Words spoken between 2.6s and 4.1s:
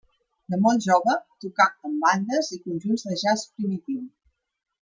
conjunts de jazz primitiu.